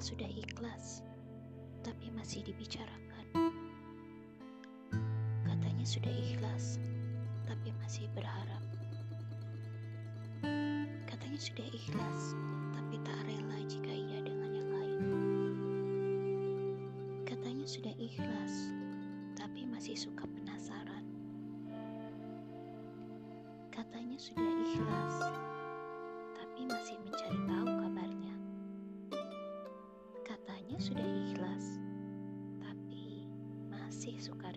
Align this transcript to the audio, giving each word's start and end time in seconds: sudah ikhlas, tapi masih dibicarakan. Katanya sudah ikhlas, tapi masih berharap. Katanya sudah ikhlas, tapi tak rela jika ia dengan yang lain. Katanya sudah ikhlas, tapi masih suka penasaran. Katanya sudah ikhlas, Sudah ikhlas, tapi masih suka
sudah 0.00 0.30
ikhlas, 0.30 1.02
tapi 1.84 2.10
masih 2.14 2.40
dibicarakan. 2.46 3.26
Katanya 5.44 5.86
sudah 5.86 6.12
ikhlas, 6.12 6.78
tapi 7.44 7.74
masih 7.82 8.08
berharap. 8.16 8.62
Katanya 11.04 11.40
sudah 11.40 11.66
ikhlas, 11.68 12.20
tapi 12.76 12.96
tak 13.04 13.18
rela 13.26 13.58
jika 13.64 13.92
ia 13.92 14.18
dengan 14.24 14.50
yang 14.54 14.70
lain. 14.72 15.02
Katanya 17.28 17.66
sudah 17.68 17.94
ikhlas, 17.96 18.54
tapi 19.36 19.66
masih 19.68 19.96
suka 19.96 20.28
penasaran. 20.28 21.04
Katanya 23.72 24.18
sudah 24.20 24.52
ikhlas, 24.68 25.16
Sudah 30.80 31.04
ikhlas, 31.04 31.78
tapi 32.60 33.28
masih 33.68 34.16
suka 34.20 34.52